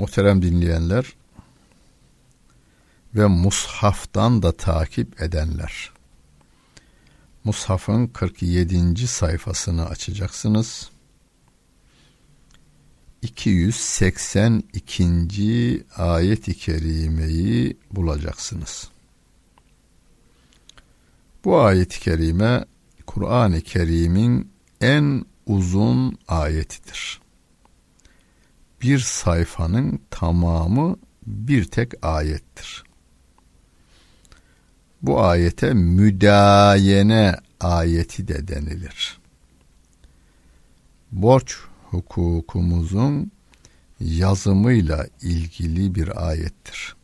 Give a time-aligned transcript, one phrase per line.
[0.00, 1.16] Muhterem dinleyenler
[3.14, 5.90] ve Mushaf'tan da takip edenler.
[7.44, 9.06] Mushaf'ın 47.
[9.06, 10.90] sayfasını açacaksınız.
[13.22, 15.84] 282.
[15.96, 18.88] ayet-i kerimeyi bulacaksınız.
[21.44, 22.64] Bu ayet-i kerime
[23.06, 27.19] Kur'an-ı Kerim'in en uzun ayetidir
[28.82, 32.84] bir sayfanın tamamı bir tek ayettir.
[35.02, 39.20] Bu ayete müdayene ayeti de denilir.
[41.12, 41.56] Borç
[41.90, 43.32] hukukumuzun
[44.00, 46.96] yazımıyla ilgili bir ayettir.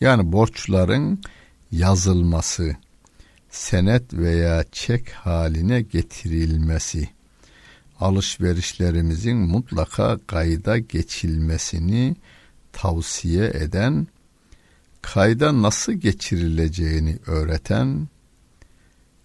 [0.00, 1.22] Yani borçların
[1.72, 2.76] yazılması,
[3.50, 7.08] senet veya çek haline getirilmesi,
[8.00, 12.16] alışverişlerimizin mutlaka kayda geçilmesini
[12.72, 14.06] tavsiye eden,
[15.02, 18.08] kayda nasıl geçirileceğini öğreten,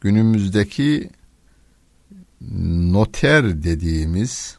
[0.02, 1.10] günümüzdeki
[2.92, 4.58] noter dediğimiz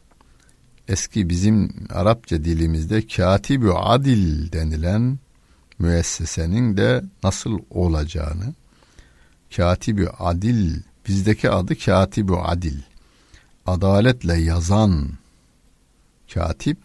[0.87, 5.19] eski bizim Arapça dilimizde katibü adil denilen
[5.79, 8.53] müessesenin de nasıl olacağını
[9.55, 12.77] katibü adil bizdeki adı katibü adil
[13.67, 15.09] adaletle yazan
[16.33, 16.77] katip,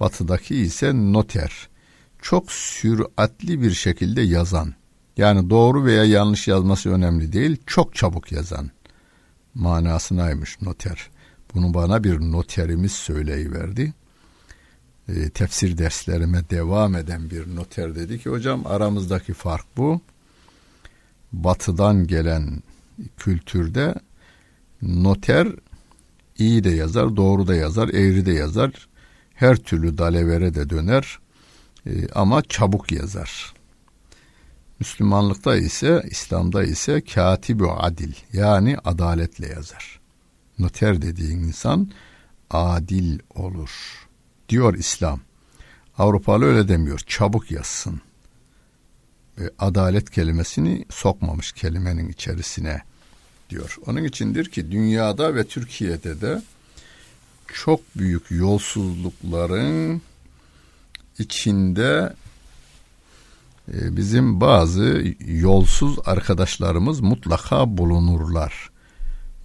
[0.00, 1.68] batıdaki ise noter.
[2.22, 4.74] Çok süratli bir şekilde yazan.
[5.16, 8.70] Yani doğru veya yanlış yazması önemli değil, çok çabuk yazan
[9.54, 11.10] manasınaymış noter.
[11.54, 13.94] Bunu bana bir noterimiz söyleyiverdi.
[15.08, 20.00] E, tefsir derslerime devam eden bir noter dedi ki hocam aramızdaki fark bu.
[21.32, 22.62] Batıdan gelen
[23.16, 23.94] kültürde
[24.82, 25.48] Noter
[26.38, 28.88] iyi de yazar, doğru da yazar, eğri de yazar.
[29.34, 31.18] Her türlü dalevere de döner
[31.86, 33.54] e, ama çabuk yazar.
[34.80, 40.00] Müslümanlıkta ise, İslam'da ise katibu adil yani adaletle yazar.
[40.58, 41.90] Noter dediğin insan
[42.50, 43.70] adil olur
[44.48, 45.20] diyor İslam.
[45.98, 46.98] Avrupalı öyle demiyor.
[47.06, 48.00] Çabuk yazsın.
[49.38, 52.82] E, adalet kelimesini sokmamış kelimenin içerisine
[53.52, 53.76] diyor.
[53.86, 56.42] Onun içindir ki dünyada ve Türkiye'de de
[57.54, 60.02] çok büyük yolsuzlukların
[61.18, 62.14] içinde
[63.72, 68.70] e, bizim bazı yolsuz arkadaşlarımız mutlaka bulunurlar.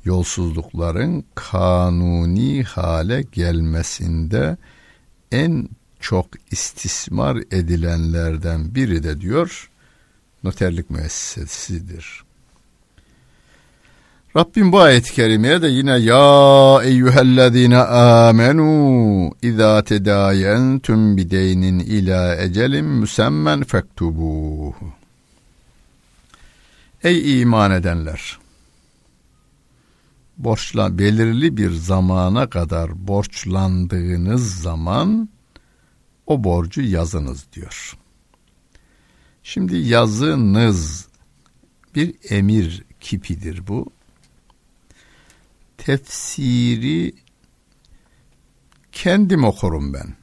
[0.06, 4.58] Yolsuzlukların kanuni hale gelmesinde
[5.32, 5.70] en
[6.00, 9.70] çok istismar edilenlerden biri de diyor
[10.44, 12.27] noterlik müessesesidir.
[14.38, 23.64] Rabbim bu ayet-i kerimeye de yine ya eyyühellezine amenu izâ tedâyentum bideynin ila ecelin müsemmen
[23.64, 24.76] fektubuhu.
[27.04, 28.40] Ey iman edenler!
[30.38, 35.30] Borçla belirli bir zamana kadar borçlandığınız zaman
[36.28, 37.98] o borcu yazınız diyor.
[39.44, 41.08] Şimdi yazınız
[41.96, 43.97] bir emir kipidir bu
[45.88, 47.14] tefsiri
[48.92, 50.16] kendim okurum ben.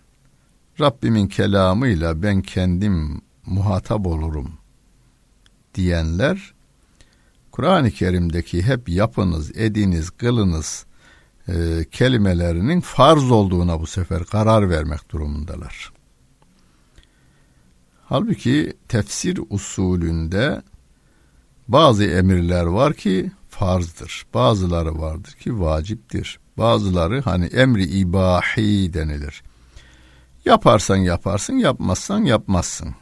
[0.80, 4.52] Rabbimin kelamıyla ben kendim muhatap olurum
[5.74, 6.54] diyenler
[7.52, 10.86] Kur'an-ı Kerim'deki hep yapınız, ediniz, kılınız
[11.48, 15.92] e, kelimelerinin farz olduğuna bu sefer karar vermek durumundalar.
[18.04, 20.62] Halbuki tefsir usulünde
[21.68, 24.26] bazı emirler var ki farzdır.
[24.34, 26.38] Bazıları vardır ki vaciptir.
[26.58, 29.42] Bazıları hani emri ibahi denilir.
[30.44, 32.94] Yaparsan yaparsın, yapmazsan yapmazsın.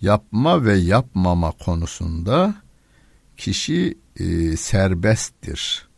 [0.00, 2.54] Yapma ve yapmama konusunda
[3.36, 5.88] kişi e, serbesttir.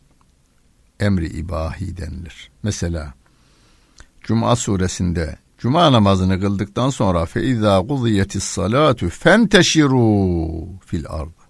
[0.99, 2.51] Emri ibahi denilir.
[2.63, 3.13] Mesela
[4.21, 11.44] Cuma suresinde Cuma namazını kıldıktan sonra fe izâ kuziyetis salatu fenteşiru fil ard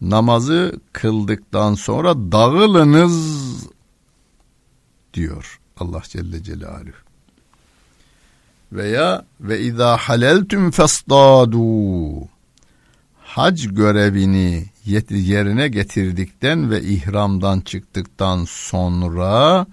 [0.00, 3.44] namazı kıldıktan sonra dağılınız
[5.14, 7.04] diyor Allah Celle Celaluhu.
[8.72, 12.28] veya ve izâ haleltüm festâdû
[13.22, 14.66] hac görevini
[15.10, 19.66] yerine getirdikten ve ihramdan çıktıktan sonra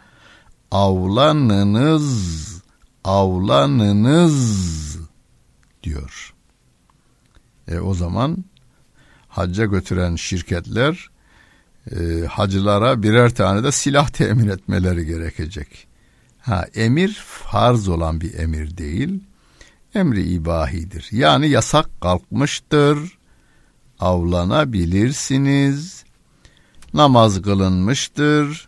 [0.71, 2.61] avlanınız
[3.03, 4.97] avlanınız
[5.83, 6.33] diyor.
[7.67, 8.45] E o zaman
[9.31, 11.09] hacca götüren şirketler
[11.91, 15.87] e, hacılara birer tane de silah temin etmeleri gerekecek.
[16.39, 19.23] Ha emir farz olan bir emir değil.
[19.95, 21.07] Emri ibahidir.
[21.11, 23.17] Yani yasak kalkmıştır.
[23.99, 26.03] Avlanabilirsiniz.
[26.93, 28.67] Namaz kılınmıştır.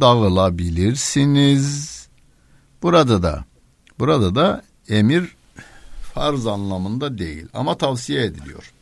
[0.00, 1.94] Dağılabilirsiniz.
[2.82, 3.44] Burada da
[3.98, 5.36] burada da emir
[6.14, 8.73] farz anlamında değil ama tavsiye ediliyor.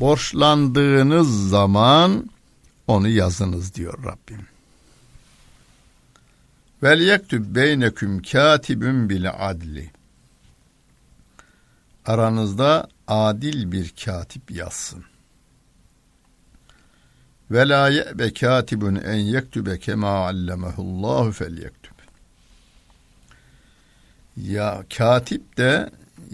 [0.00, 2.30] Borçlandığınız zaman
[2.86, 4.46] onu yazınız diyor Rabbim.
[6.82, 9.90] Vel yektüb beyneküm katibün bil adli.
[12.06, 15.04] Aranızda adil bir katip yazsın.
[17.50, 21.92] Ve la ye'be katibun en yektübe kema allemehullahu fel yektüb.
[24.36, 25.90] Ya katip de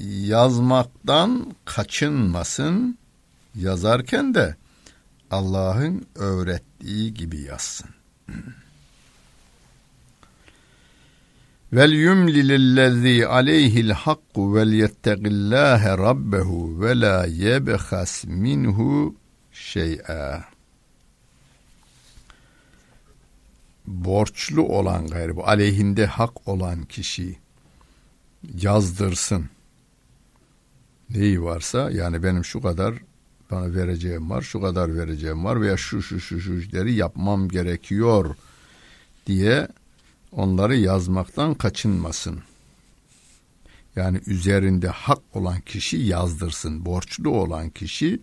[0.07, 2.99] yazmaktan kaçınmasın,
[3.57, 4.57] yazarken de
[5.31, 7.91] Allah'ın öğrettiği gibi yazsın.
[11.73, 19.15] Vel yumlilellezî aleyhil hakku vel yettegillâhe rabbehu ve la yebhas minhu
[19.53, 20.45] şey'a.
[23.87, 27.39] Borçlu olan gayrı bu aleyhinde hak olan kişi
[28.55, 29.49] yazdırsın.
[31.11, 32.95] Neyi varsa yani benim şu kadar
[33.51, 38.37] bana vereceğim var, şu kadar vereceğim var veya şu şu şu şu işleri yapmam gerekiyor
[39.27, 39.69] diye
[40.33, 42.43] onları yazmaktan kaçınmasın.
[43.97, 48.21] Yani üzerinde hak olan kişi yazdırsın, borçlu olan kişi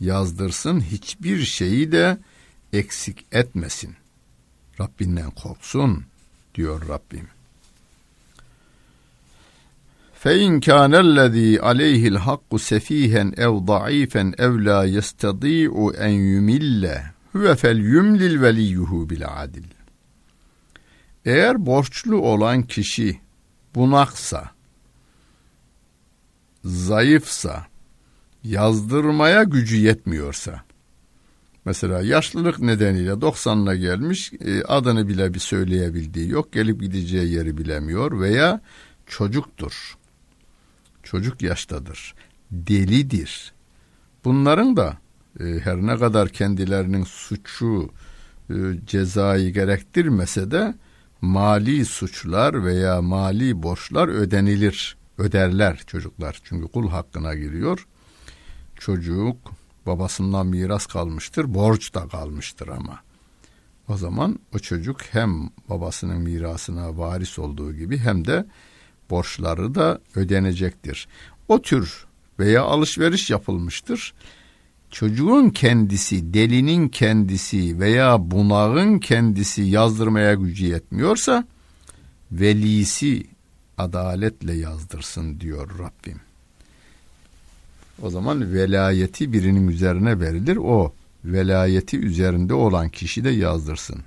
[0.00, 2.18] yazdırsın, hiçbir şeyi de
[2.72, 3.94] eksik etmesin.
[4.80, 6.04] Rabbinden korksun
[6.54, 7.35] diyor Rabbim.
[10.23, 15.73] فَاِنْ كَانَ الَّذ۪ي عَلَيْهِ الْحَقُّ سَف۪يهًا اَوْ ضَع۪يفًا اَوْ لَا يَسْتَض۪يعُ
[16.05, 16.83] اَنْ يُمِلَّ
[17.35, 19.65] هُوَ فَلْيُمْلِلْ وَلِيُّهُ بِالْعَدِلِ
[21.25, 23.19] Eğer borçlu olan kişi
[23.75, 24.51] bunaksa,
[26.63, 27.65] zayıfsa,
[28.43, 30.61] yazdırmaya gücü yetmiyorsa,
[31.65, 38.19] mesela yaşlılık nedeniyle 90'ına gelmiş, e, adını bile bir söyleyebildiği yok, gelip gideceği yeri bilemiyor
[38.19, 38.61] veya
[39.07, 39.97] çocuktur
[41.06, 42.14] çocuk yaştadır,
[42.50, 43.52] delidir.
[44.24, 44.98] Bunların da
[45.40, 47.90] e, her ne kadar kendilerinin suçu
[48.50, 48.54] e,
[48.86, 50.74] cezayı gerektirmese de
[51.20, 56.40] mali suçlar veya mali borçlar ödenilir, öderler çocuklar.
[56.44, 57.86] Çünkü kul hakkına giriyor.
[58.80, 59.36] Çocuk
[59.86, 63.00] babasından miras kalmıştır, borç da kalmıştır ama.
[63.88, 68.46] O zaman o çocuk hem babasının mirasına varis olduğu gibi hem de
[69.10, 71.08] borçları da ödenecektir.
[71.48, 72.06] O tür
[72.38, 74.14] veya alışveriş yapılmıştır.
[74.90, 81.44] Çocuğun kendisi, delinin kendisi veya bunağın kendisi yazdırmaya gücü yetmiyorsa
[82.32, 83.26] velisi
[83.78, 86.20] adaletle yazdırsın diyor Rabbim.
[88.02, 90.56] O zaman velayeti birinin üzerine verilir.
[90.56, 90.92] O
[91.24, 94.02] velayeti üzerinde olan kişi de yazdırsın.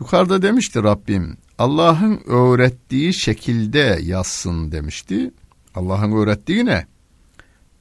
[0.00, 5.30] Yukarıda demişti Rabbim Allah'ın öğrettiği şekilde yazsın demişti.
[5.74, 6.86] Allah'ın öğrettiği ne?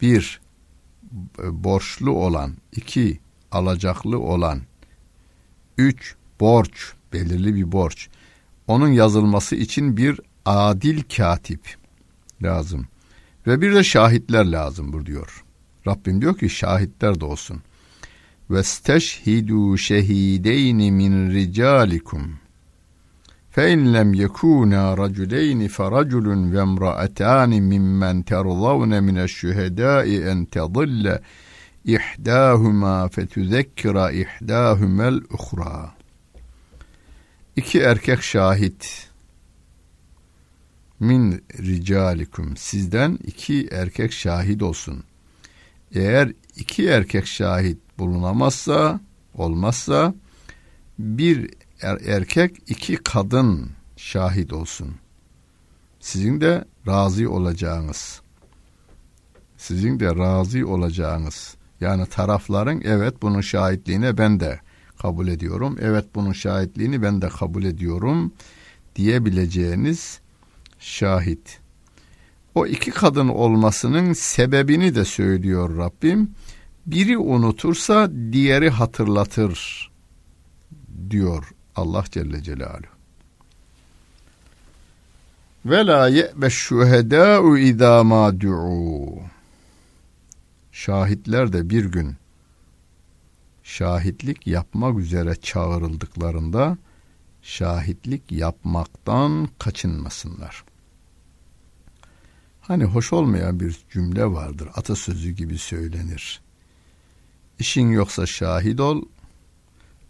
[0.02, 0.42] Bir,
[1.38, 2.54] borçlu olan.
[2.76, 3.20] iki
[3.52, 4.62] alacaklı olan.
[5.78, 8.10] Üç, borç, belirli bir borç.
[8.68, 11.76] Onun yazılması için bir adil katip
[12.44, 12.88] lazım.
[13.48, 15.44] Ve bir de şahitler lazım bu diyor.
[15.88, 17.62] Rabbim diyor ki şahitler de olsun.
[18.50, 22.40] Ve steşhidu şehideyni min ricalikum
[23.57, 31.19] فَاِنْ لَمْ يَكُونَا رَجُلَيْنِ فَرَجُلٌ وَامْرَأَتَانِ مِمَّنْ تَرْضَوْنَ مِنَ الشُّهَدَاءِ اَنْ تَضِلَّ
[31.97, 35.89] اِحْدَاهُمَا فَتُذَكِّرَ اِحْدَاهُمَا الْاُخْرَى
[37.57, 39.09] İki erkek şahit
[41.01, 45.05] min ricalikum sizden iki erkek şahit olsun.
[45.95, 49.01] Eğer iki erkek şahit bulunamazsa
[49.35, 50.15] olmazsa
[50.99, 51.51] bir
[51.82, 54.96] er, erkek iki kadın şahit olsun.
[56.00, 58.22] Sizin de razı olacağınız.
[59.58, 61.56] Sizin de razı olacağınız.
[61.82, 64.60] Yani tarafların evet bunun şahitliğine ben de
[65.02, 65.78] kabul ediyorum.
[65.82, 68.34] Evet bunun şahitliğini ben de kabul ediyorum
[68.96, 70.20] diyebileceğiniz
[70.80, 71.60] şahit.
[72.56, 76.32] O iki kadın olmasının sebebini de söylüyor Rabbim.
[76.86, 79.92] Biri unutursa diğeri hatırlatır
[81.10, 82.98] diyor Allah Celle Celaluhu.
[85.66, 89.20] Ve la ye'be şuhedâ'u idâ mâ du'û.
[90.72, 92.16] Şahitler de bir gün
[93.64, 96.78] şahitlik yapmak üzere çağrıldıklarında
[97.42, 100.64] şahitlik yapmaktan kaçınmasınlar.
[102.62, 106.42] Hani hoş olmayan bir cümle vardır, atasözü gibi söylenir.
[107.60, 109.02] İşin yoksa şahit ol,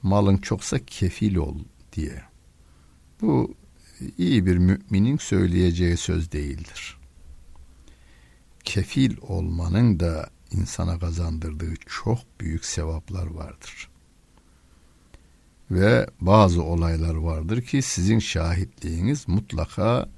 [0.03, 1.59] malın çoksa kefil ol
[1.93, 2.21] diye.
[3.21, 3.55] Bu
[4.17, 6.97] iyi bir müminin söyleyeceği söz değildir.
[8.63, 13.89] Kefil olmanın da insana kazandırdığı çok büyük sevaplar vardır.
[15.71, 20.09] Ve bazı olaylar vardır ki sizin şahitliğiniz mutlaka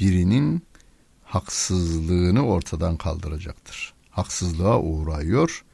[0.00, 0.62] birinin
[1.24, 3.94] haksızlığını ortadan kaldıracaktır.
[4.10, 5.64] Haksızlığa uğrayıyor,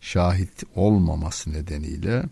[0.00, 2.24] şahit olmaması nedeniyle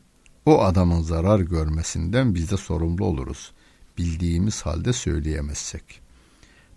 [0.46, 3.52] o adamın zarar görmesinden biz de sorumlu oluruz.
[3.98, 6.00] Bildiğimiz halde söyleyemezsek.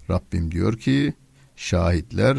[0.10, 1.14] Rabbim diyor ki
[1.56, 2.38] şahitler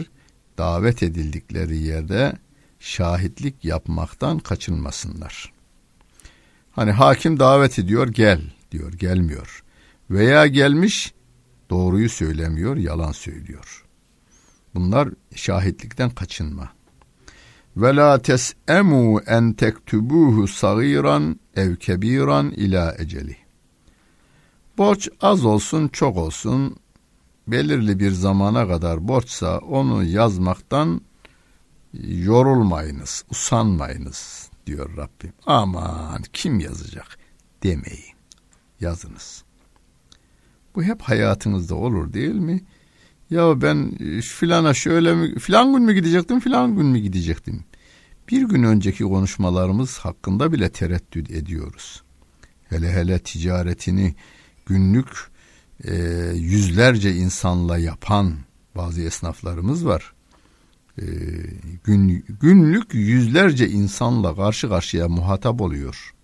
[0.59, 2.33] davet edildikleri yerde
[2.81, 5.53] şahitlik yapmaktan kaçınmasınlar.
[6.73, 8.41] Hani hakim davet ediyor gel
[8.73, 9.63] diyor gelmiyor.
[10.11, 11.15] Veya gelmiş
[11.71, 13.85] doğruyu söylemiyor yalan söylüyor.
[14.75, 16.76] Bunlar şahitlikten kaçınma.
[17.77, 23.37] Ve la tes'emu en tektubuhu sagiran ev kebiran ila eceli.
[24.79, 26.77] Borç az olsun çok olsun
[27.49, 31.01] belirli bir zamana kadar borçsa onu yazmaktan
[32.09, 35.33] yorulmayınız, usanmayınız diyor Rabbim.
[35.47, 37.19] Aman kim yazacak
[37.63, 38.17] demeyin.
[38.81, 39.45] Yazınız.
[40.75, 42.65] Bu hep hayatınızda olur değil mi?
[43.31, 43.91] Ya ben
[44.21, 47.65] filana şöyle mi, filan gün mü gidecektim, filan gün mü gidecektim?
[48.31, 52.03] Bir gün önceki konuşmalarımız hakkında bile tereddüt ediyoruz.
[52.69, 54.15] Hele hele ticaretini
[54.67, 55.09] günlük
[55.85, 55.95] e,
[56.35, 58.35] yüzlerce insanla yapan
[58.77, 60.13] bazı esnaflarımız var.
[60.99, 61.05] E,
[61.85, 66.15] gün, günlük yüzlerce insanla karşı karşıya muhatap oluyor.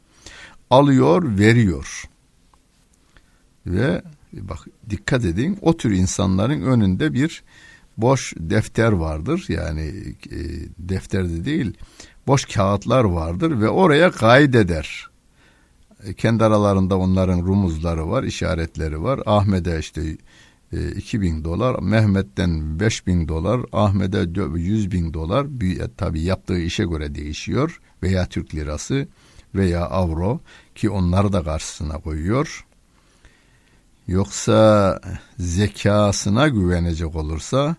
[0.70, 2.04] Alıyor, veriyor.
[3.66, 4.58] Ve bak
[4.90, 7.42] dikkat edin o tür insanların önünde bir
[7.96, 9.44] boş defter vardır.
[9.48, 9.92] Yani
[10.30, 10.38] e,
[10.78, 11.76] defterde değil
[12.26, 15.06] boş kağıtlar vardır ve oraya kaydeder.
[16.04, 19.20] E, kendi aralarında onların rumuzları var, işaretleri var.
[19.26, 20.16] Ahmet'e işte
[20.72, 25.46] e, 2000 dolar, Mehmet'ten 5000 dolar, Ahmet'e 100 bin dolar.
[25.84, 29.08] E, Tabi yaptığı işe göre değişiyor veya Türk lirası
[29.54, 30.40] veya avro
[30.74, 32.66] ki onları da karşısına koyuyor.
[34.12, 35.00] Yoksa
[35.38, 37.76] zekasına güvenecek olursa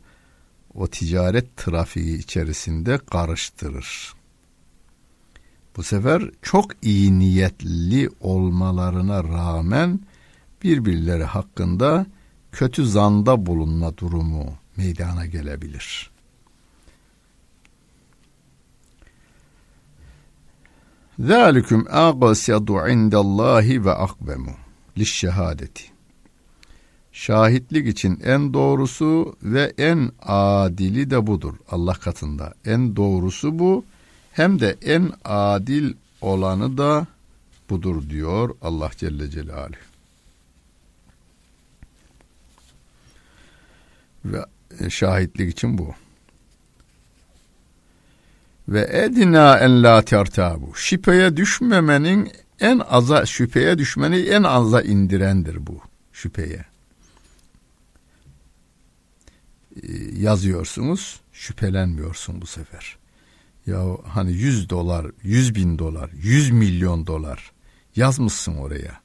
[0.73, 4.13] o ticaret trafiği içerisinde karıştırır.
[5.77, 9.99] Bu sefer çok iyi niyetli olmalarına rağmen
[10.63, 12.05] birbirleri hakkında
[12.51, 16.11] kötü zanda bulunma durumu meydana gelebilir.
[21.19, 24.51] Zalikum aqsadu indallahi ve akbemu
[24.97, 25.92] lişşehadeti.
[27.13, 32.53] Şahitlik için en doğrusu ve en adili de budur Allah katında.
[32.65, 33.85] En doğrusu bu
[34.31, 37.07] hem de en adil olanı da
[37.69, 39.75] budur diyor Allah Celle Celaluhu.
[44.25, 44.45] Ve
[44.79, 45.93] e, şahitlik için bu.
[48.67, 50.75] Ve edina en la tertabu.
[50.75, 55.81] Şüpheye düşmemenin en aza şüpheye düşmeni en aza indirendir bu
[56.13, 56.55] şüpheye.
[56.55, 56.65] E,
[60.13, 62.97] yazıyorsunuz, şüphelenmiyorsun bu sefer.
[63.67, 67.51] Ya hani 100 dolar, 100 bin dolar, 100 milyon dolar
[67.95, 69.01] yazmışsın oraya.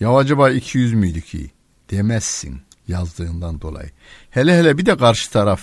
[0.00, 1.50] Ya acaba 200 müydü ki?
[1.90, 3.90] Demezsin yazdığından dolayı.
[4.30, 5.62] Hele hele bir de karşı taraf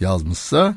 [0.00, 0.76] yazmışsa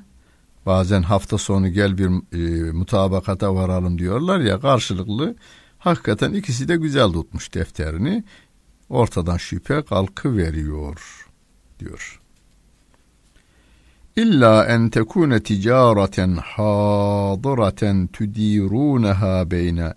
[0.66, 5.36] bazen hafta sonu gel bir e, mutabakata varalım diyorlar ya karşılıklı
[5.80, 8.24] hakikaten ikisi de güzel tutmuş defterini
[8.90, 11.28] ortadan şüphe kalkı veriyor
[11.80, 12.23] diyor.
[14.16, 19.94] İlla en tekune ticareten hadiraten tudirunaha beyne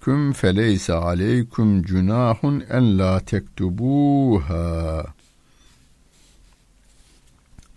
[0.00, 5.06] küm feleyse aleyküm cunahun en la tektubuha.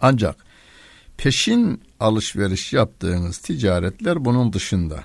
[0.01, 0.35] Ancak
[1.17, 5.03] peşin alışveriş yaptığınız ticaretler bunun dışında.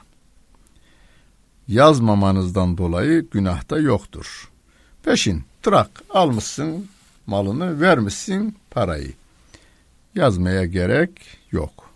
[1.69, 4.50] yazmamanızdan dolayı günah da yoktur.
[5.02, 6.87] Peşin, trak almışsın
[7.26, 9.12] malını, vermişsin parayı.
[10.14, 11.11] Yazmaya gerek
[11.52, 11.90] yok.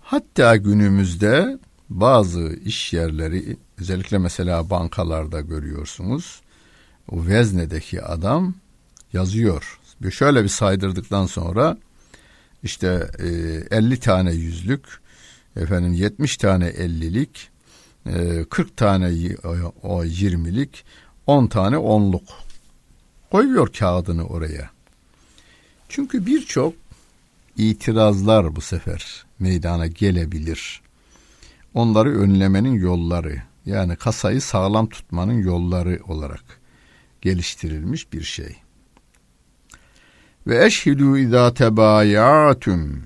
[0.00, 1.58] Hatta günümüzde
[1.90, 6.40] bazı iş yerleri özellikle mesela bankalarda görüyorsunuz.
[7.10, 8.54] O veznedeki adam
[9.12, 9.80] yazıyor.
[10.10, 11.76] Şöyle bir saydırdıktan sonra
[12.62, 13.10] işte
[13.70, 14.84] e, 50 tane yüzlük,
[15.56, 17.48] efendim 70 tane 50'lik,
[18.06, 19.06] e, 40 tane
[19.82, 20.84] o 20'lik,
[21.26, 22.28] 10 tane onluk
[23.30, 24.70] koyuyor kağıdını oraya.
[25.88, 26.74] Çünkü birçok
[27.56, 30.82] itirazlar bu sefer meydana gelebilir.
[31.74, 36.60] Onları önlemenin yolları yani kasayı sağlam tutmanın yolları olarak
[37.22, 38.56] geliştirilmiş bir şey.
[40.46, 43.02] Ve eşhidü izâ tebayatum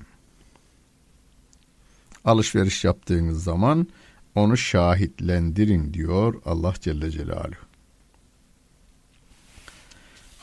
[2.25, 3.87] alışveriş yaptığınız zaman
[4.35, 7.69] onu şahitlendirin diyor Allah Celle Celaluhu.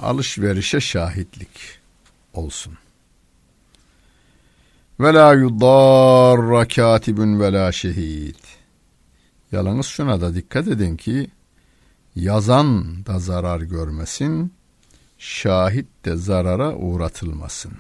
[0.01, 1.79] Alışverişe şahitlik
[2.33, 2.79] olsun.
[5.01, 8.45] Ve la yudarra katibun ve la şehid.
[9.53, 11.31] Yalnız şuna da dikkat edin ki
[12.15, 14.53] yazan da zarar görmesin,
[15.19, 17.73] şahit de zarara uğratılmasın.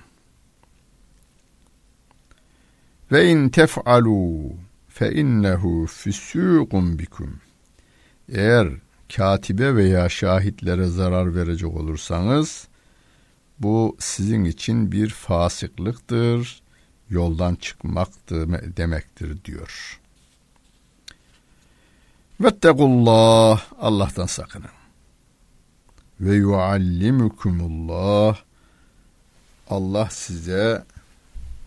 [3.12, 4.50] Ve in tef'alu
[4.88, 7.40] fe innehu füsûkun bikum.
[8.32, 8.68] Eğer
[9.16, 12.68] katibe veya şahitlere zarar verecek olursanız
[13.58, 16.65] bu sizin için bir fasıklıktır,
[17.10, 20.00] yoldan çıkmaktır demektir diyor.
[22.40, 24.70] Vettekullah Allah'tan sakının.
[26.20, 28.38] Ve yuallimukumullah
[29.70, 30.84] Allah size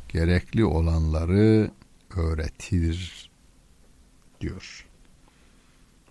[0.10, 1.72] gerekli olanları
[2.16, 3.30] öğretir
[4.42, 4.86] diyor.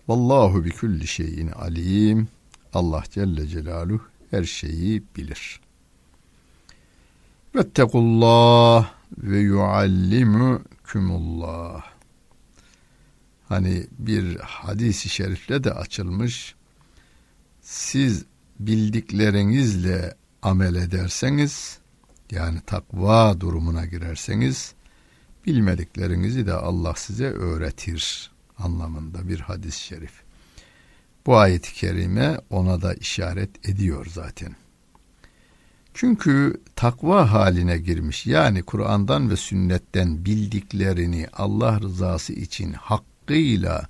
[0.07, 2.27] Vallahu bi kulli şeyin alim.
[2.73, 5.59] Allah Celle Celaluhu her şeyi bilir.
[7.55, 11.85] Vettekullah ve yuallimukumullah.
[13.47, 16.55] Hani bir hadisi şerifle de açılmış.
[17.61, 18.25] Siz
[18.59, 21.79] bildiklerinizle amel ederseniz
[22.31, 24.73] yani takva durumuna girerseniz
[25.45, 30.11] bilmediklerinizi de Allah size öğretir anlamında bir hadis-i şerif.
[31.25, 34.55] Bu ayet-i kerime ona da işaret ediyor zaten.
[35.99, 43.87] Çünkü takva haline girmiş yani Kur'an'dan ve sünnetten bildiklerini Allah rızası için hakkıyla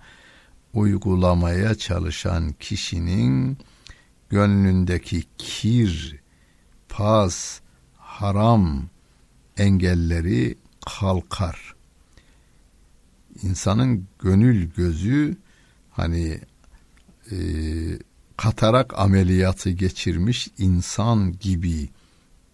[0.74, 3.58] uygulamaya çalışan kişinin
[4.30, 6.20] gönlündeki kir,
[6.90, 7.60] pas,
[7.98, 8.90] haram
[9.58, 11.76] engelleri kalkar.
[13.44, 15.38] İnsanın gönül gözü
[15.92, 16.40] hani
[17.32, 17.38] e,
[18.38, 21.90] katarak ameliyatı geçirmiş insan gibi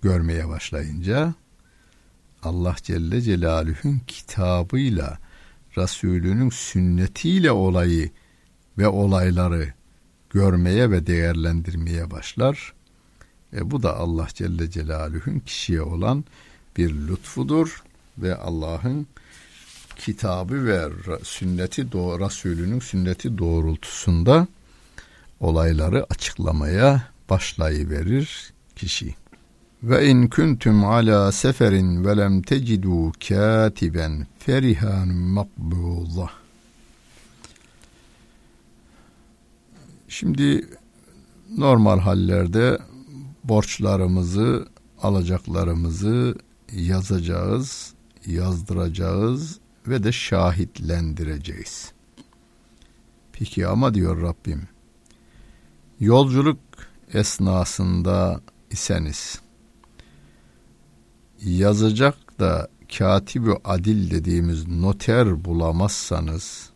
[0.06, 1.34] görmeye başlayınca
[2.44, 5.20] Allah Celle Celaluhu'nun kitabıyla
[5.78, 8.10] Resulünün sünnetiyle olayı
[8.78, 9.74] ve olayları
[10.30, 12.74] görmeye ve değerlendirmeye başlar.
[13.54, 16.26] E bu da Allah Celle Celaluhu'nun kişiye olan
[16.78, 17.84] bir lütfudur
[18.18, 19.08] ve Allah'ın
[19.96, 20.90] kitabı ve
[21.24, 24.48] sünneti Resulünün sünneti doğrultusunda
[25.40, 29.16] olayları açıklamaya başlayıverir kişi.
[29.86, 36.30] Ve in kuntum ala seferin ve lem tecidu katiben ferihan makbuza.
[40.08, 40.70] Şimdi
[41.58, 42.80] normal hallerde
[43.44, 44.68] borçlarımızı,
[45.02, 46.36] alacaklarımızı
[46.74, 47.94] yazacağız,
[48.26, 51.92] yazdıracağız ve de şahitlendireceğiz.
[53.34, 54.68] Peki ama diyor Rabbim,
[56.00, 56.60] yolculuk
[57.14, 59.45] esnasında iseniz,
[61.44, 62.68] yazacak da
[62.98, 66.70] katibi adil dediğimiz noter bulamazsanız,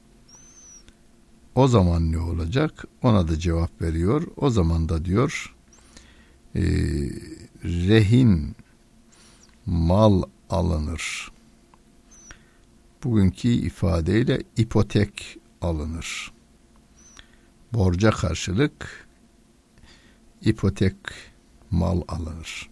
[1.55, 2.85] o zaman ne olacak?
[3.03, 4.23] Ona da cevap veriyor.
[4.37, 5.55] O zaman da diyor,
[6.55, 6.61] e,
[7.63, 8.55] rehin
[9.65, 11.31] mal alınır.
[13.03, 16.31] Bugünkü ifadeyle ipotek alınır.
[17.73, 19.07] Borca karşılık
[20.41, 20.95] ipotek
[21.71, 22.69] mal alınır.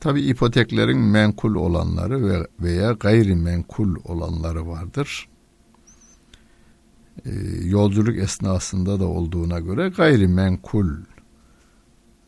[0.00, 5.28] Tabi ipoteklerin menkul olanları ve veya gayri menkul olanları vardır.
[7.26, 7.30] Ee,
[7.64, 10.90] yolculuk esnasında da olduğuna göre gayri menkul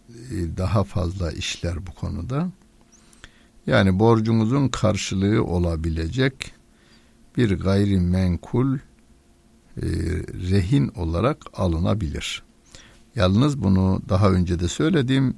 [0.09, 2.51] e, daha fazla işler bu konuda.
[3.67, 6.55] Yani borcunuzun karşılığı olabilecek
[7.37, 8.81] bir gayri menkul e,
[10.51, 12.43] rehin olarak alınabilir.
[13.15, 15.35] Yalnız bunu daha önce de söyledim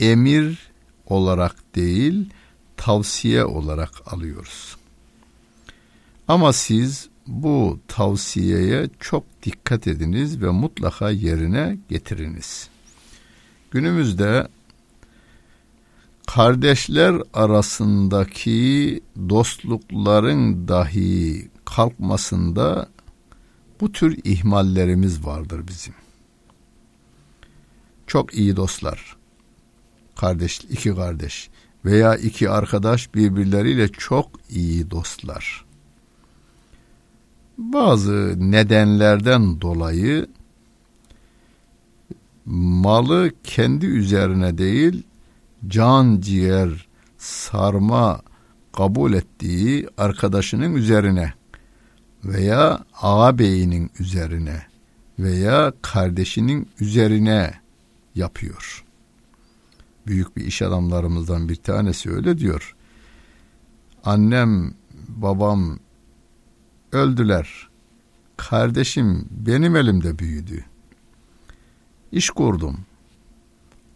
[0.00, 0.75] emir
[1.06, 2.30] olarak değil
[2.76, 4.76] tavsiye olarak alıyoruz.
[6.28, 12.68] Ama siz bu tavsiyeye çok dikkat ediniz ve mutlaka yerine getiriniz.
[13.70, 14.48] Günümüzde
[16.26, 22.88] kardeşler arasındaki dostlukların dahi kalkmasında
[23.80, 25.94] bu tür ihmallerimiz vardır bizim.
[28.06, 29.15] Çok iyi dostlar,
[30.16, 31.50] kardeş, iki kardeş
[31.84, 35.64] veya iki arkadaş birbirleriyle çok iyi dostlar.
[37.58, 40.26] Bazı nedenlerden dolayı
[42.46, 45.02] malı kendi üzerine değil
[45.68, 46.86] can ciğer
[47.18, 48.20] sarma
[48.72, 51.32] kabul ettiği arkadaşının üzerine
[52.24, 54.62] veya ağabeyinin üzerine
[55.18, 57.54] veya kardeşinin üzerine
[58.14, 58.85] yapıyor.
[60.06, 62.76] Büyük bir iş adamlarımızdan bir tanesi öyle diyor.
[64.04, 64.74] Annem,
[65.08, 65.78] babam
[66.92, 67.68] öldüler.
[68.36, 70.64] Kardeşim benim elimde büyüdü.
[72.12, 72.78] İş kurdum.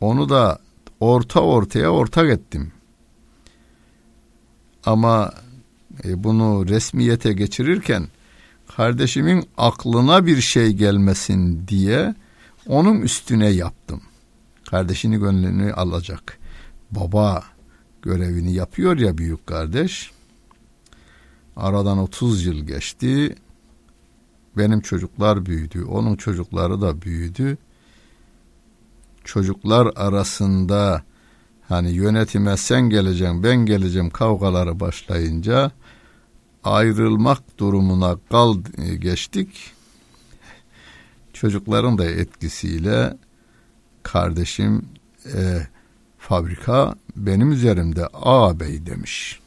[0.00, 0.58] Onu da
[1.00, 2.72] orta ortaya ortak ettim.
[4.84, 5.32] Ama
[6.04, 8.08] e, bunu resmiyete geçirirken
[8.76, 12.14] kardeşimin aklına bir şey gelmesin diye
[12.66, 14.02] onun üstüne yaptım.
[14.70, 16.38] Kardeşini gönlünü alacak.
[16.90, 17.44] Baba
[18.02, 20.10] görevini yapıyor ya büyük kardeş.
[21.56, 23.34] Aradan 30 yıl geçti.
[24.56, 25.84] Benim çocuklar büyüdü.
[25.84, 27.58] Onun çocukları da büyüdü.
[29.24, 31.02] Çocuklar arasında
[31.68, 35.70] hani yönetime sen geleceksin ben geleceğim kavgaları başlayınca
[36.64, 38.58] ayrılmak durumuna kal
[38.98, 39.72] geçtik.
[41.32, 43.16] Çocukların da etkisiyle
[44.02, 44.88] kardeşim
[45.34, 45.66] e,
[46.18, 49.40] fabrika benim üzerimde ağabey demiş.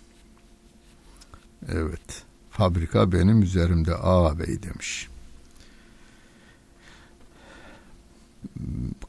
[1.71, 5.09] Evet fabrika benim üzerimde ağabey demiş.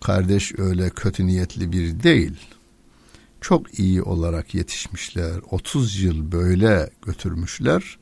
[0.00, 2.36] Kardeş öyle kötü niyetli bir değil.
[3.40, 5.40] Çok iyi olarak yetişmişler.
[5.50, 7.98] 30 yıl böyle götürmüşler.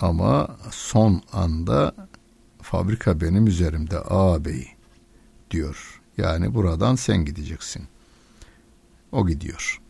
[0.00, 1.94] Ama son anda
[2.62, 4.68] fabrika benim üzerimde ağabey
[5.50, 5.95] diyor.
[6.18, 7.84] Yani buradan sen gideceksin.
[9.12, 9.80] O gidiyor.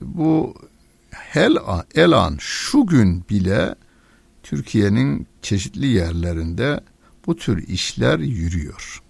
[0.00, 0.54] Bu
[1.10, 3.74] hel an, el an şu gün bile
[4.42, 6.80] Türkiye'nin çeşitli yerlerinde
[7.26, 9.02] bu tür işler yürüyor.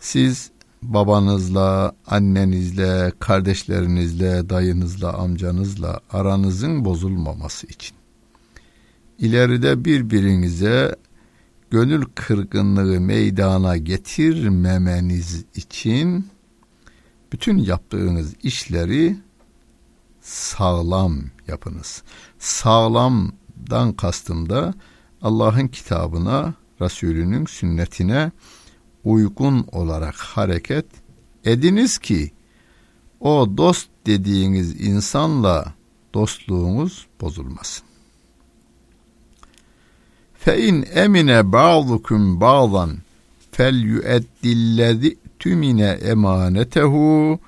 [0.00, 0.50] Siz
[0.82, 7.96] babanızla, annenizle, kardeşlerinizle, dayınızla, amcanızla aranızın bozulmaması için
[9.18, 10.96] ileride birbirinize
[11.70, 16.26] gönül kırgınlığı meydana getirmemeniz için
[17.32, 19.16] bütün yaptığınız işleri
[20.20, 22.02] sağlam yapınız.
[22.38, 24.74] Sağlamdan kastım da
[25.22, 28.32] Allah'ın kitabına, Resulünün sünnetine
[29.04, 30.86] uygun olarak hareket
[31.44, 32.32] ediniz ki
[33.20, 35.74] o dost dediğiniz insanla
[36.14, 37.83] dostluğunuz bozulmasın.
[40.44, 42.90] Fe in emine ba'dukum ba'dan
[43.52, 47.38] fel yu'eddillezi tümine emanetehu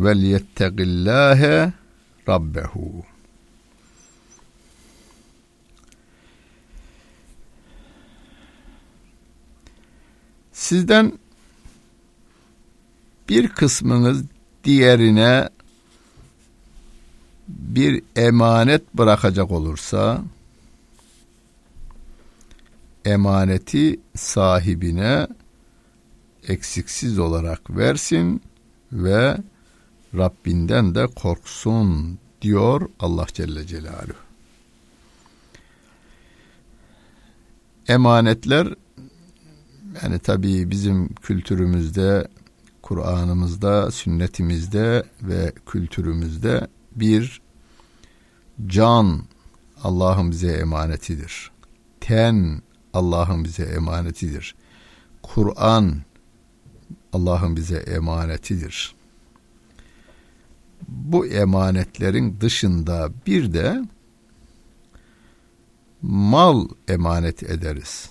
[0.00, 1.72] vel yettegillâhe
[2.28, 3.04] rabbehu.
[10.52, 11.12] Sizden
[13.28, 14.24] bir kısmınız
[14.64, 15.48] diğerine
[17.48, 20.22] bir emanet bırakacak olursa
[23.06, 25.26] emaneti sahibine
[26.48, 28.42] eksiksiz olarak versin
[28.92, 29.36] ve
[30.14, 34.16] Rabbinden de korksun diyor Allah Celle Celaluhu.
[37.88, 38.74] Emanetler
[40.02, 42.28] yani tabii bizim kültürümüzde,
[42.82, 47.40] Kur'an'ımızda, sünnetimizde ve kültürümüzde bir
[48.66, 49.22] can
[49.82, 51.50] Allah'ın bize emanetidir.
[52.00, 52.62] Ten
[52.96, 54.54] Allah'ın bize emanetidir.
[55.22, 56.02] Kur'an
[57.12, 58.94] Allah'ın bize emanetidir.
[60.88, 63.84] Bu emanetlerin dışında bir de
[66.02, 68.10] mal emanet ederiz.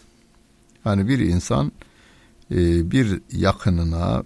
[0.83, 1.71] Hani bir insan
[2.51, 4.23] e, bir yakınına,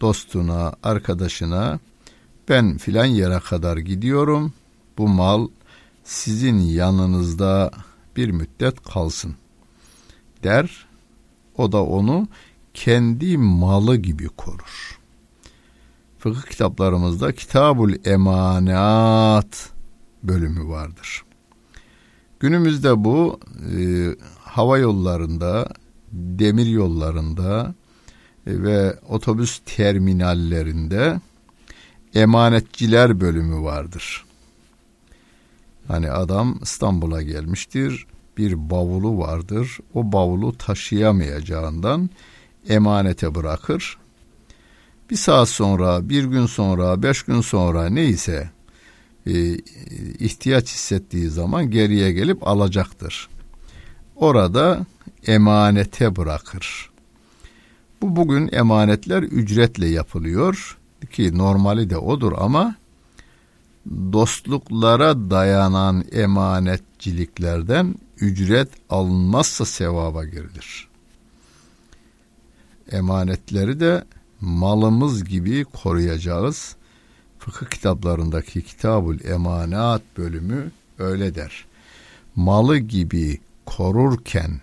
[0.00, 1.78] dostuna, arkadaşına
[2.48, 4.52] ben filan yere kadar gidiyorum.
[4.98, 5.48] Bu mal
[6.04, 7.70] sizin yanınızda
[8.16, 9.36] bir müddet kalsın
[10.42, 10.86] der.
[11.56, 12.28] O da onu
[12.74, 14.98] kendi malı gibi korur.
[16.18, 19.70] Fıkıh kitaplarımızda Kitabul Emanat
[20.22, 21.22] bölümü vardır.
[22.40, 23.40] Günümüzde bu
[23.76, 23.80] e,
[24.40, 25.68] hava yollarında,
[26.12, 27.74] demir yollarında
[28.46, 31.20] e, ve otobüs terminallerinde
[32.14, 34.24] emanetçiler bölümü vardır.
[35.88, 38.06] Hani adam İstanbul'a gelmiştir,
[38.38, 39.78] bir bavulu vardır.
[39.94, 42.10] O bavulu taşıyamayacağından
[42.68, 43.98] emanete bırakır.
[45.10, 48.50] Bir saat sonra, bir gün sonra, beş gün sonra neyse
[49.26, 49.54] e,
[50.18, 53.28] ihtiyaç hissettiği zaman geriye gelip alacaktır.
[54.16, 54.86] Orada
[55.26, 56.90] emanete bırakır.
[58.02, 60.78] Bu bugün emanetler ücretle yapılıyor
[61.12, 62.74] ki normali de odur ama
[63.86, 70.88] dostluklara dayanan emanetciliklerden ücret alınmazsa sevaba girilir.
[72.92, 74.04] Emanetleri de
[74.40, 76.76] malımız gibi koruyacağız.
[77.38, 81.64] Fıkıh kitaplarındaki Kitabul Emanat bölümü öyle der.
[82.36, 84.60] Malı gibi korurken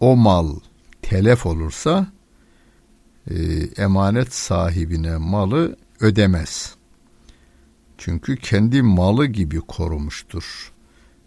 [0.00, 0.56] o mal
[1.02, 2.06] telef olursa
[3.30, 3.34] e,
[3.76, 6.76] emanet sahibine malı ödemez.
[7.98, 10.72] Çünkü kendi malı gibi korumuştur.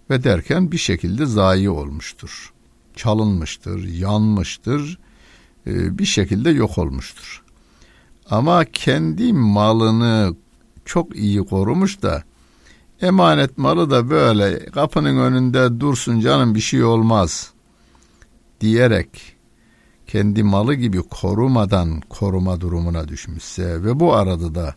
[0.10, 2.54] Ve derken bir şekilde zayi olmuştur.
[2.96, 5.00] Çalınmıştır, yanmıştır,
[5.68, 7.44] e, bir şekilde yok olmuştur.
[8.30, 10.36] Ama kendi malını
[10.86, 12.24] çok iyi korumuş da
[13.02, 17.54] emanet malı da böyle kapının önünde dursun canım bir şey olmaz
[18.62, 19.36] diyerek
[20.08, 24.76] kendi malı gibi korumadan koruma durumuna düşmüşse ve bu arada da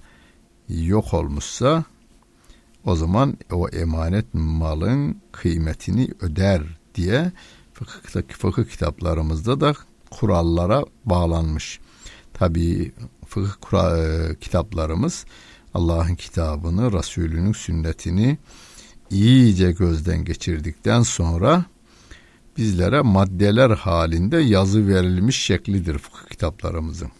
[0.68, 1.84] yok olmuşsa
[2.84, 6.62] o zaman o emanet malın kıymetini öder
[6.94, 7.32] diye
[7.72, 9.72] fıkıhtaki fıkıh kitaplarımızda da
[10.10, 11.80] kurallara bağlanmış.
[12.34, 12.92] Tabi
[13.26, 15.24] fıkıh kura, e, kitaplarımız
[15.74, 18.38] Allah'ın kitabını, Resulünün sünnetini
[19.10, 21.64] iyice gözden geçirdikten sonra
[22.56, 27.10] bizlere maddeler halinde yazı verilmiş şeklidir fıkıh kitaplarımızın.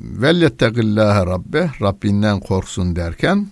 [0.00, 3.48] Vellettegillâhe rabbe Rabbinden korksun derken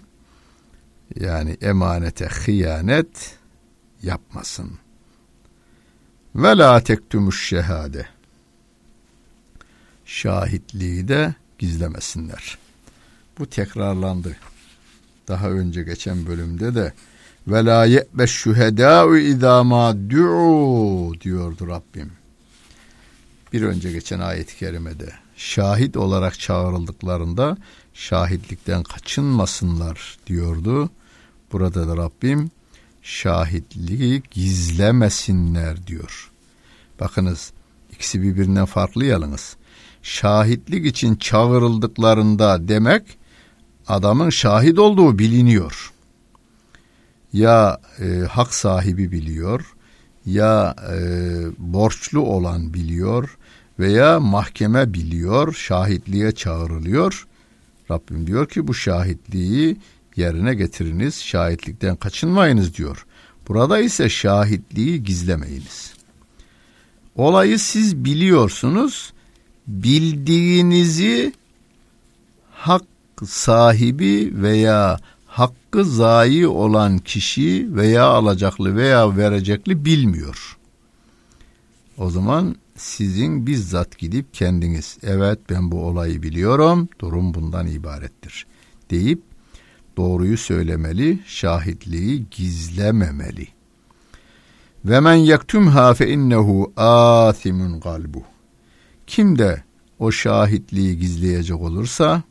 [1.20, 3.38] yani emanete hıyanet
[4.02, 4.78] yapmasın.
[6.34, 8.06] Ve la tektumuş şehade.
[10.04, 12.58] Şahitliği de gizlemesinler.
[13.38, 14.36] Bu tekrarlandı.
[15.28, 16.92] Daha önce geçen bölümde de
[17.48, 20.10] ve la ye'be şühedâ'u idâ mâ
[21.20, 22.12] diyordu Rabbim.
[23.52, 27.56] Bir önce geçen ayet-i kerimede şahit olarak çağrıldıklarında
[27.94, 30.90] şahitlikten kaçınmasınlar diyordu.
[31.52, 32.50] Burada da Rabbim
[33.02, 36.30] şahitliği gizlemesinler diyor.
[37.00, 37.52] Bakınız
[37.92, 39.56] ikisi birbirinden farklı yalnız.
[40.02, 43.02] Şahitlik için çağrıldıklarında demek
[43.88, 45.92] adamın şahit olduğu biliniyor.
[47.32, 49.76] Ya e, hak sahibi biliyor
[50.26, 50.98] ya e,
[51.58, 53.38] borçlu olan biliyor
[53.78, 57.26] veya mahkeme biliyor, şahitliğe çağrılıyor.
[57.90, 59.76] Rabbim diyor ki bu şahitliği
[60.16, 63.06] yerine getiriniz, şahitlikten kaçınmayınız diyor.
[63.48, 65.92] Burada ise şahitliği gizlemeyiniz.
[67.16, 69.12] Olayı siz biliyorsunuz,
[69.66, 71.32] bildiğinizi
[72.50, 72.82] hak
[73.24, 80.56] sahibi veya hakkı zayi olan kişi veya alacaklı veya verecekli bilmiyor.
[81.98, 88.46] O zaman sizin bizzat gidip kendiniz evet ben bu olayı biliyorum durum bundan ibarettir
[88.90, 89.22] deyip
[89.96, 93.48] doğruyu söylemeli şahitliği gizlememeli.
[94.84, 98.22] Ve men yektumha fe innehu athimun kalbu.
[99.06, 99.62] Kim de
[99.98, 102.22] o şahitliği gizleyecek olursa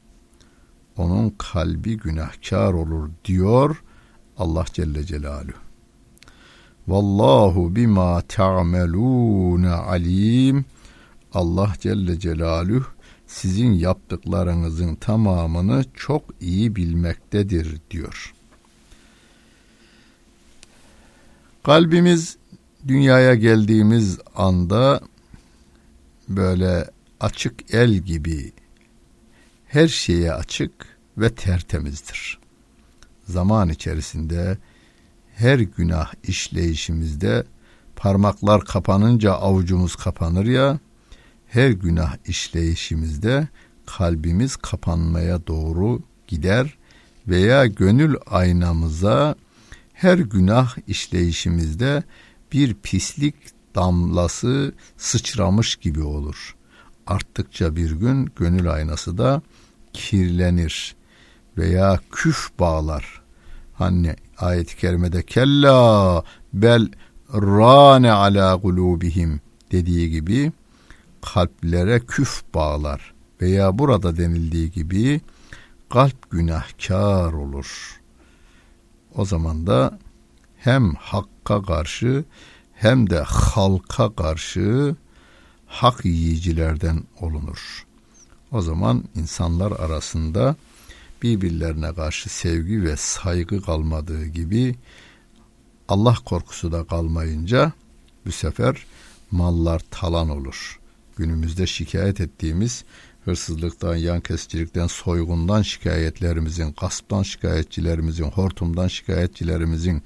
[0.97, 3.83] onun kalbi günahkar olur diyor
[4.37, 5.64] Allah Celle Celaluhu.
[6.87, 10.65] Vallahu bima ta'melun alim.
[11.33, 12.85] Allah Celle Celaluhu
[13.27, 18.33] sizin yaptıklarınızın tamamını çok iyi bilmektedir diyor.
[21.63, 22.37] Kalbimiz
[22.87, 25.01] dünyaya geldiğimiz anda
[26.29, 28.51] böyle açık el gibi
[29.67, 30.71] her şeye açık
[31.17, 32.39] ve tertemizdir.
[33.23, 34.57] Zaman içerisinde
[35.35, 37.43] her günah işleyişimizde
[37.95, 40.79] parmaklar kapanınca avucumuz kapanır ya
[41.47, 43.47] her günah işleyişimizde
[43.85, 46.77] kalbimiz kapanmaya doğru gider
[47.27, 49.35] veya gönül aynamıza
[49.93, 52.03] her günah işleyişimizde
[52.51, 53.35] bir pislik
[53.75, 56.55] damlası sıçramış gibi olur.
[57.07, 59.41] Arttıkça bir gün gönül aynası da
[59.93, 60.95] kirlenir
[61.57, 63.21] veya küf bağlar.
[63.73, 66.87] Hani ayet-i kerimede kella bel
[67.33, 70.51] rane ala kulubihim dediği gibi
[71.21, 75.21] kalplere küf bağlar veya burada denildiği gibi
[75.89, 78.01] kalp günahkar olur.
[79.15, 79.99] O zaman da
[80.57, 82.23] hem hakka karşı
[82.73, 84.95] hem de halka karşı
[85.67, 87.85] hak yiyicilerden olunur.
[88.51, 90.55] O zaman insanlar arasında
[91.25, 94.75] birbirlerine karşı sevgi ve saygı kalmadığı gibi
[95.87, 97.71] Allah korkusu da kalmayınca
[98.25, 98.85] bu sefer
[99.31, 100.79] mallar talan olur.
[101.17, 102.83] Günümüzde şikayet ettiğimiz
[103.25, 110.03] hırsızlıktan, yan kesicilikten, soygundan şikayetlerimizin, gasptan şikayetçilerimizin, hortumdan şikayetçilerimizin,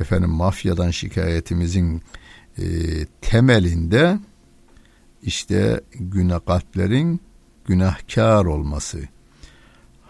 [0.00, 2.02] efendim mafyadan şikayetimizin
[2.58, 2.64] e,
[3.20, 4.18] temelinde
[5.22, 7.20] işte günah kalplerin
[7.64, 9.08] günahkar olması,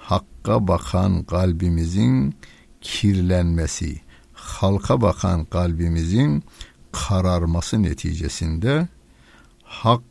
[0.05, 2.35] hakka bakan kalbimizin
[2.81, 4.01] kirlenmesi,
[4.33, 6.43] halka bakan kalbimizin
[6.93, 8.89] kararması neticesinde
[9.63, 10.03] hak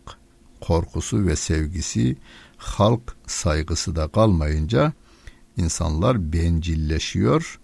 [0.61, 2.17] korkusu ve sevgisi,
[2.57, 4.93] halk saygısı da kalmayınca
[5.57, 7.59] insanlar bencilleşiyor.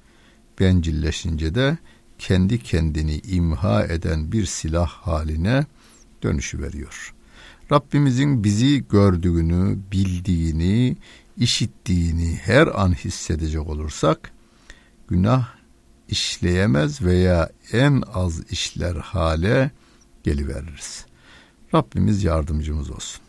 [0.59, 1.77] Bencilleşince de
[2.19, 5.65] kendi kendini imha eden bir silah haline
[6.23, 7.13] dönüşü veriyor.
[7.71, 10.97] Rabbimizin bizi gördüğünü, bildiğini,
[11.39, 14.31] işittiğini her an hissedecek olursak
[15.07, 15.47] günah
[16.07, 19.71] işleyemez veya en az işler hale
[20.23, 21.05] geliveririz.
[21.73, 23.21] Rabbimiz yardımcımız olsun.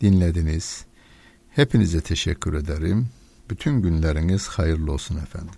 [0.00, 0.84] Dinlediniz.
[1.50, 3.08] Hepinize teşekkür ederim.
[3.50, 5.54] Bütün günleriniz hayırlı olsun efendim.